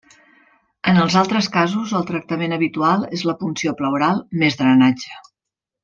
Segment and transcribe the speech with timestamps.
[0.91, 5.23] En els altres casos el tractament habitual és la punció pleural més drenatge.